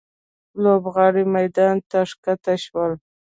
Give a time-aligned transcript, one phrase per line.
[0.63, 2.91] لوبغاړي میدان ته ښکته شول.